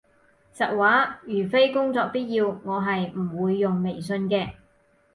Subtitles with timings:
[0.51, 4.53] 實話，如非工作必要，我係唔會用微信嘅